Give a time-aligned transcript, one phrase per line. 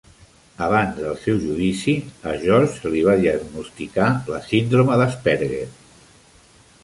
[0.67, 1.93] Abans del seu judici,
[2.31, 5.63] a George se li va diagnosticar la síndrome d'Asperger.